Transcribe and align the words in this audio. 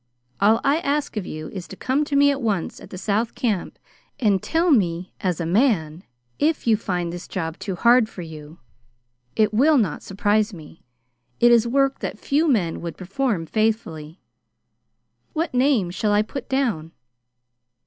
All 0.39 0.61
I 0.63 0.77
ask 0.79 1.15
of 1.15 1.27
you 1.27 1.49
is 1.49 1.67
to 1.67 1.75
come 1.75 2.03
to 2.05 2.15
me 2.15 2.31
at 2.31 2.41
once 2.41 2.79
at 2.79 2.89
the 2.89 2.97
south 2.97 3.35
camp 3.35 3.77
and 4.19 4.41
tell 4.41 4.71
me 4.71 5.13
as 5.19 5.39
a 5.39 5.45
man 5.45 6.01
if 6.39 6.65
you 6.65 6.75
find 6.75 7.13
this 7.13 7.27
job 7.27 7.59
too 7.59 7.75
hard 7.75 8.09
for 8.09 8.23
you. 8.23 8.57
It 9.35 9.53
will 9.53 9.77
not 9.77 10.01
surprise 10.01 10.55
me. 10.55 10.81
It 11.39 11.51
is 11.51 11.67
work 11.67 11.99
that 11.99 12.17
few 12.17 12.47
men 12.47 12.81
would 12.81 12.97
perform 12.97 13.45
faithfully. 13.45 14.19
What 15.33 15.53
name 15.53 15.91
shall 15.91 16.13
I 16.13 16.23
put 16.23 16.49
down?" 16.49 16.93